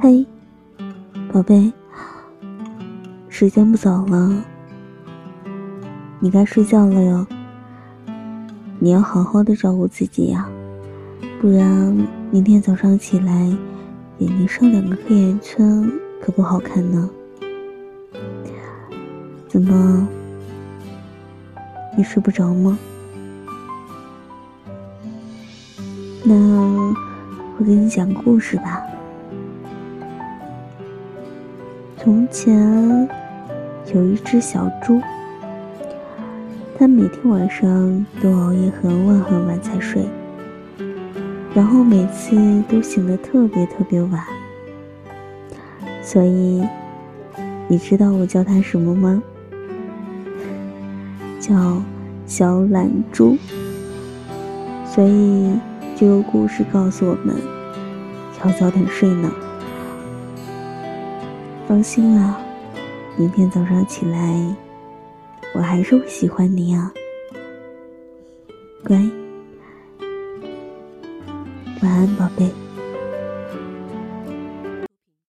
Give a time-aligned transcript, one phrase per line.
[0.00, 0.24] 嘿，
[1.32, 1.72] 宝贝，
[3.28, 4.44] 时间不早了，
[6.20, 7.26] 你该睡觉了哟。
[8.78, 10.48] 你要好好的照顾自己呀，
[11.40, 11.66] 不然
[12.30, 13.32] 明天早上起来
[14.18, 15.90] 眼睛上两个黑眼圈
[16.22, 17.10] 可不好看呢。
[19.48, 20.06] 怎么，
[21.96, 22.78] 你睡不着吗？
[26.22, 26.34] 那
[27.58, 28.80] 我给你讲故事吧。
[32.00, 33.08] 从前
[33.92, 35.00] 有一只小猪，
[36.78, 40.06] 它每天晚上都熬夜很晚很晚才睡，
[41.52, 44.22] 然后每次都醒得特别特别晚。
[46.00, 46.64] 所以，
[47.66, 49.20] 你知道我叫它什么吗？
[51.40, 51.82] 叫
[52.26, 53.36] 小懒猪。
[54.86, 55.52] 所以。
[56.00, 57.34] 这个故事告诉我们，
[58.44, 59.28] 要早点睡呢。
[61.68, 62.40] 放心了，
[63.18, 64.56] 明天早上起来，
[65.54, 66.90] 我还是会喜欢你啊。
[68.86, 68.96] 乖，
[71.82, 72.67] 晚安，宝贝。